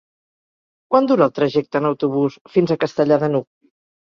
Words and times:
Quant 0.95 1.09
dura 1.11 1.27
el 1.29 1.35
trajecte 1.35 1.81
en 1.81 1.91
autobús 1.91 2.39
fins 2.57 2.75
a 2.77 2.81
Castellar 2.85 3.21
de 3.27 3.31
n'Hug? 3.37 3.49